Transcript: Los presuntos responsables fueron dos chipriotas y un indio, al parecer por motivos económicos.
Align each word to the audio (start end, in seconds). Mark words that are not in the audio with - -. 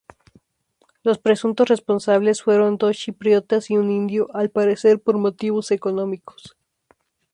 Los 1.03 1.19
presuntos 1.19 1.67
responsables 1.69 2.41
fueron 2.41 2.79
dos 2.79 2.97
chipriotas 2.97 3.69
y 3.69 3.77
un 3.77 3.91
indio, 3.91 4.29
al 4.35 4.49
parecer 4.49 4.99
por 4.99 5.19
motivos 5.19 5.69
económicos. 5.69 6.57